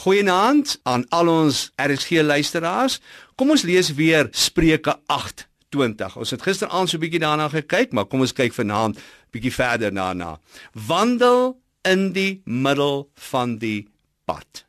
Goeienaand 0.00 0.78
aan 0.82 1.02
al 1.12 1.28
ons 1.28 1.72
RSG 1.76 2.22
luisteraars. 2.24 3.00
Kom 3.36 3.50
ons 3.52 3.66
lees 3.68 3.90
weer 3.98 4.30
Spreuke 4.32 4.94
8:20. 5.12 6.16
Ons 6.16 6.30
het 6.30 6.42
gisteraand 6.42 6.88
so 6.88 6.96
'n 6.96 7.00
bietjie 7.00 7.20
daarna 7.20 7.48
gekyk, 7.48 7.92
maar 7.92 8.04
kom 8.04 8.20
ons 8.20 8.32
kyk 8.32 8.52
vanaand 8.52 8.98
bietjie 9.30 9.52
verder 9.52 9.92
daarna. 9.92 10.40
Wandel 10.72 11.60
in 11.82 12.12
die 12.12 12.40
middel 12.44 13.10
van 13.14 13.58
die 13.58 13.88
pad. 14.24 14.64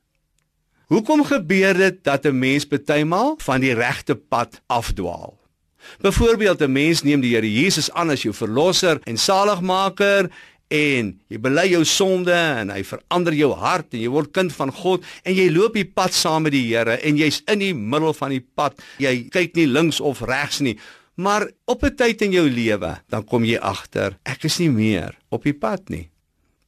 Hoekom 0.86 1.24
gebeur 1.24 1.74
dit 1.74 2.04
dat 2.04 2.26
'n 2.26 2.40
mens 2.40 2.68
bytelmal 2.68 3.36
van 3.38 3.60
die 3.60 3.74
regte 3.74 4.16
pad 4.16 4.62
afdwaal? 4.68 5.40
Byvoorbeeld 6.00 6.62
'n 6.62 6.72
mens 6.72 7.04
neem 7.04 7.22
die 7.22 7.36
Here 7.36 7.54
Jesus 7.54 7.92
aan 7.92 8.10
as 8.10 8.22
jou 8.22 8.34
verlosser 8.34 9.00
en 9.04 9.18
saligmaker 9.18 10.32
en 10.72 11.12
jy 11.28 11.40
bely 11.44 11.66
jou 11.74 11.84
sonde 11.88 12.36
en 12.36 12.72
hy 12.72 12.82
verander 12.88 13.36
jou 13.36 13.52
hart 13.60 13.92
en 13.94 14.02
jy 14.02 14.12
word 14.12 14.32
kind 14.36 14.54
van 14.56 14.72
God 14.72 15.06
en 15.28 15.36
jy 15.36 15.50
loop 15.52 15.76
die 15.76 15.88
pad 15.88 16.16
saam 16.16 16.48
met 16.48 16.56
die 16.56 16.64
Here 16.72 16.96
en 17.04 17.20
jy's 17.20 17.42
in 17.52 17.60
die 17.60 17.74
middel 17.76 18.16
van 18.16 18.32
die 18.32 18.44
pad. 18.44 18.80
Jy 19.04 19.28
kyk 19.34 19.58
nie 19.60 19.68
links 19.68 20.00
of 20.00 20.24
regs 20.24 20.62
nie. 20.64 20.78
Maar 21.20 21.50
op 21.68 21.84
'n 21.84 21.96
tyd 21.96 22.22
in 22.22 22.32
jou 22.32 22.50
lewe, 22.50 22.98
dan 23.10 23.24
kom 23.24 23.44
jy 23.44 23.58
agter, 23.60 24.18
ek 24.24 24.44
is 24.46 24.60
nie 24.60 24.70
meer 24.70 25.18
op 25.30 25.44
die 25.44 25.54
pad 25.54 25.90
nie. 25.90 26.10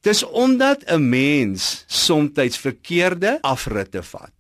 Dis 0.02 0.24
omdat 0.24 0.84
'n 0.86 1.10
mens 1.10 1.86
soms 1.88 2.58
verkeerde 2.58 3.40
afritte 3.42 4.04
vat. 4.04 4.34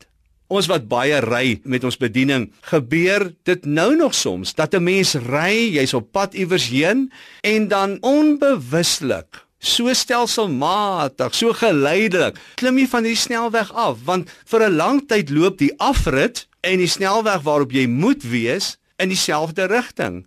Ons 0.47 0.67
wat 0.67 0.88
baie 0.88 1.19
ry 1.19 1.61
met 1.63 1.83
ons 1.83 1.97
bediening, 1.97 2.52
gebeur 2.61 3.33
dit 3.43 3.66
nou 3.66 3.95
nog 3.95 4.13
soms 4.13 4.53
dat 4.53 4.73
'n 4.75 4.83
mens 4.83 5.16
ry, 5.16 5.71
jy's 5.73 5.93
op 5.93 6.11
pad 6.11 6.33
iewers 6.33 6.67
heen 6.67 7.11
en 7.41 7.67
dan 7.67 7.97
onbewuslik 8.02 9.42
so 9.63 9.94
stelselmatig, 9.95 11.34
so 11.35 11.55
geleidelik 11.55 12.38
klim 12.59 12.81
jy 12.81 12.88
van 12.91 13.08
die 13.08 13.16
snelweg 13.17 13.72
af 13.72 14.03
want 14.08 14.30
vir 14.45 14.67
'n 14.67 14.76
lang 14.76 14.99
tyd 15.08 15.31
loop 15.31 15.58
die 15.58 15.73
afrit 15.80 16.45
en 16.62 16.77
die 16.84 16.91
snelweg 16.91 17.41
waarop 17.48 17.72
jy 17.72 17.88
moet 17.88 18.23
wees 18.23 18.78
in 19.00 19.09
dieselfde 19.09 19.67
rigting. 19.67 20.25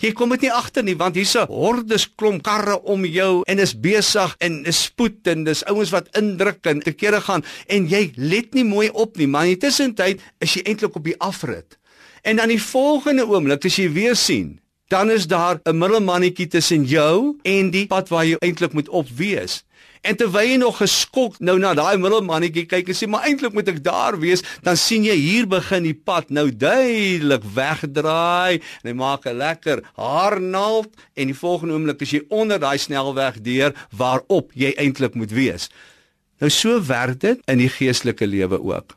Jy 0.00 0.14
kom 0.16 0.30
dit 0.32 0.46
nie 0.46 0.52
agter 0.52 0.82
nie 0.82 0.96
want 0.96 1.14
hier's 1.14 1.36
'n 1.36 1.46
hordes 1.46 2.08
klomp 2.16 2.42
karre 2.42 2.80
om 2.82 3.04
jou 3.04 3.42
en 3.46 3.58
is 3.58 3.74
besig 3.80 4.34
en 4.40 4.64
is 4.64 4.82
spoed 4.82 5.26
en 5.26 5.44
dis 5.44 5.64
ouens 5.64 5.90
wat 5.90 6.08
indruk 6.16 6.66
en 6.66 6.80
te 6.80 6.92
kere 6.92 7.20
gaan 7.20 7.44
en 7.68 7.86
jy 7.86 8.12
let 8.16 8.54
nie 8.54 8.64
mooi 8.64 8.88
op 8.88 9.16
nie 9.16 9.26
maar 9.26 9.46
intussen 9.46 9.94
tyd 9.94 10.20
is 10.40 10.54
jy 10.54 10.62
eintlik 10.64 10.96
op 10.96 11.04
die 11.04 11.20
afrit. 11.20 11.76
En 12.22 12.36
dan 12.36 12.48
die 12.48 12.62
volgende 12.62 13.26
oomblik 13.26 13.64
as 13.64 13.76
jy 13.76 13.92
weer 13.92 14.16
sien 14.16 14.60
dan 14.90 15.10
is 15.10 15.26
daar 15.26 15.60
'n 15.62 15.78
middelmannetjie 15.78 16.46
tussen 16.46 16.84
jou 16.84 17.38
en 17.42 17.70
die 17.70 17.86
pad 17.86 18.08
waar 18.08 18.26
jy 18.26 18.36
eintlik 18.38 18.72
moet 18.72 18.88
op 18.88 19.08
wees. 19.08 19.64
En 20.00 20.16
terwyl 20.16 20.48
jy 20.48 20.56
nog 20.56 20.76
geskok 20.76 21.38
nou 21.38 21.58
na 21.58 21.74
daai 21.74 21.96
middelmannetjie 21.96 22.66
kyk 22.66 22.88
en 22.88 22.96
sê 22.96 23.06
maar 23.08 23.26
eintlik 23.28 23.52
moet 23.52 23.68
ek 23.68 23.82
daar 23.84 24.18
wees, 24.18 24.42
dan 24.62 24.76
sien 24.76 25.04
jy 25.04 25.14
hier 25.14 25.46
begin 25.46 25.82
die 25.82 25.94
pad 25.94 26.30
nou 26.30 26.50
duidelik 26.50 27.44
wegdraai 27.54 28.58
en 28.82 28.88
hy 28.90 28.92
maak 28.92 29.26
'n 29.26 29.36
lekker 29.36 29.82
haarnaald 29.94 30.90
en 31.14 31.26
die 31.26 31.38
volgende 31.38 31.74
oomblik 31.74 32.00
is 32.00 32.10
jy 32.10 32.22
onder 32.28 32.58
daai 32.58 32.78
snelweg 32.78 33.40
deur 33.40 33.74
waarop 33.96 34.50
jy 34.54 34.72
eintlik 34.76 35.14
moet 35.14 35.30
wees. 35.30 35.70
Nou 36.40 36.50
so 36.50 36.82
werk 36.86 37.20
dit 37.20 37.38
in 37.46 37.58
die 37.58 37.68
geestelike 37.68 38.26
lewe 38.26 38.58
ook. 38.62 38.96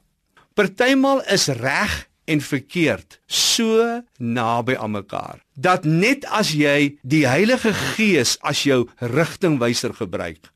Partymal 0.53 1.21
is 1.27 1.47
reg 1.47 2.07
en 2.25 2.41
verkeerd 2.41 3.19
so 3.27 4.01
naby 4.17 4.75
aan 4.75 4.91
mekaar 4.91 5.43
dat 5.53 5.83
net 5.83 6.25
as 6.25 6.53
jy 6.55 6.97
die 7.01 7.25
Heilige 7.27 7.73
Gees 7.73 8.37
as 8.41 8.63
jou 8.63 8.85
rigtingwyser 8.99 9.93
gebruik 9.93 10.53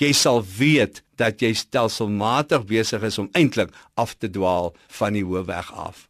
jy 0.00 0.12
sal 0.16 0.42
weet 0.58 1.02
dat 1.18 1.42
jy 1.42 1.52
stelselmatig 1.56 2.66
besig 2.70 3.04
is 3.06 3.18
om 3.22 3.30
eintlik 3.38 3.70
af 4.00 4.16
te 4.18 4.30
dwaal 4.30 4.72
van 4.98 5.14
die 5.14 5.24
hoofweg 5.24 5.70
af. 5.70 6.08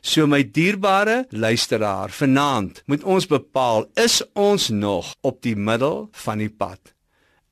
So 0.00 0.24
my 0.26 0.40
dierbare 0.44 1.26
luisteraar 1.28 2.12
vanaand 2.16 2.80
moet 2.88 3.04
ons 3.04 3.28
bepaal 3.28 3.84
is 4.00 4.22
ons 4.32 4.70
nog 4.72 5.12
op 5.20 5.42
die 5.44 5.56
middel 5.56 6.08
van 6.24 6.40
die 6.40 6.48
pad? 6.48 6.80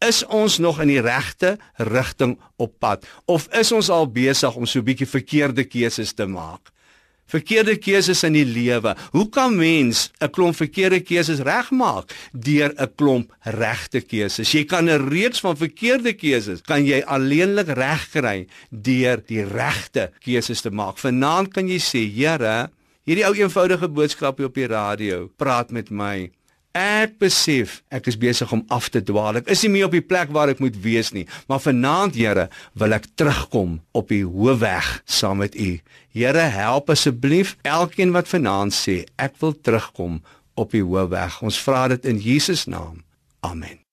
Is 0.01 0.23
ons 0.25 0.57
nog 0.63 0.79
in 0.81 0.89
die 0.89 1.03
regte 1.03 1.59
rigting 1.77 2.39
op 2.57 2.79
pad? 2.79 3.05
Of 3.27 3.49
is 3.53 3.73
ons 3.75 3.91
al 3.91 4.07
besig 4.09 4.55
om 4.55 4.65
so 4.67 4.79
'n 4.79 4.85
bietjie 4.85 5.07
verkeerde 5.07 5.65
keuses 5.65 6.15
te 6.15 6.27
maak 6.27 6.73
verkeerde 7.29 7.77
keuses 7.77 8.25
in 8.27 8.37
die 8.37 8.47
lewe. 8.47 8.95
Hoe 9.13 9.29
kan 9.29 9.57
mens 9.57 10.11
'n 10.21 10.31
klomp 10.31 10.57
verkeerde 10.57 11.01
keuses 11.01 11.41
regmaak 11.41 12.13
deur 12.33 12.73
'n 12.77 12.91
klomp 12.97 13.33
regte 13.43 14.01
keuses? 14.01 14.53
Jy 14.53 14.65
kan 14.65 14.89
'n 14.89 15.09
reeks 15.09 15.41
van 15.41 15.57
verkeerde 15.57 16.13
keuses 16.13 16.61
kan 16.63 16.85
jy 16.85 17.03
alleenlik 17.07 17.69
regkry 17.69 18.47
deur 18.71 19.23
die 19.27 19.45
regte 19.45 20.11
keuses 20.25 20.61
te 20.61 20.71
maak. 20.71 20.99
Vanaand 20.99 21.53
kan 21.53 21.69
jy 21.69 21.79
sê, 21.79 22.09
Here, 22.19 22.71
hierdie 23.05 23.27
ou 23.27 23.35
eenvoudige 23.35 23.89
boodskap 23.89 24.41
op 24.41 24.55
die 24.55 24.67
radio, 24.67 25.29
praat 25.37 25.71
met 25.71 25.91
my. 25.91 26.31
Ek 26.79 27.17
besef 27.19 27.81
ek 27.91 28.07
is 28.13 28.19
besig 28.21 28.53
om 28.55 28.63
af 28.75 28.87
te 28.95 29.01
dwaal. 29.03 29.41
Ek 29.41 29.49
is 29.51 29.65
nie 29.65 29.73
meer 29.75 29.89
op 29.89 29.97
die 29.97 30.05
plek 30.05 30.31
waar 30.35 30.53
ek 30.53 30.63
moet 30.63 30.77
wees 30.85 31.11
nie. 31.17 31.25
Maar 31.51 31.63
vanaand, 31.65 32.15
Here, 32.19 32.47
wil 32.79 32.95
ek 32.95 33.09
terugkom 33.19 33.79
op 33.99 34.13
die 34.13 34.23
hoofweg 34.27 34.93
saam 35.09 35.43
met 35.43 35.59
U. 35.59 35.79
Here, 36.15 36.47
help 36.55 36.93
asseblief 36.95 37.57
elkeen 37.67 38.15
wat 38.15 38.31
vanaand 38.31 38.77
sê 38.77 39.01
ek 39.19 39.41
wil 39.43 39.57
terugkom 39.59 40.23
op 40.59 40.75
die 40.75 40.85
hoofweg. 40.85 41.43
Ons 41.43 41.59
vra 41.63 41.89
dit 41.95 42.07
in 42.07 42.23
Jesus 42.23 42.67
naam. 42.71 43.03
Amen. 43.43 43.88